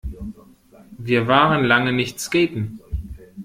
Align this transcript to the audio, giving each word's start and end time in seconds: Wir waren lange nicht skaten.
Wir 0.97 1.27
waren 1.27 1.63
lange 1.65 1.93
nicht 1.93 2.19
skaten. 2.19 2.79